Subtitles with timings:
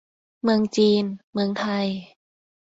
[0.43, 1.03] เมืองจีน
[1.33, 1.87] เมืองไทย